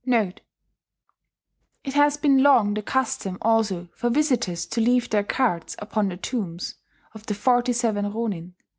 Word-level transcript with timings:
* 0.03 0.03
[*It 0.03 0.41
has 1.93 2.17
been 2.17 2.41
long 2.41 2.73
the 2.73 2.81
custom 2.81 3.37
also 3.39 3.87
for 3.93 4.09
visitors 4.09 4.65
to 4.65 4.81
leave 4.81 5.11
their 5.11 5.23
cards 5.23 5.75
upon 5.77 6.09
the 6.09 6.17
tombs 6.17 6.73
of 7.13 7.27
the 7.27 7.35
Forty 7.35 7.73
seven 7.73 8.11
Ronin. 8.11 8.55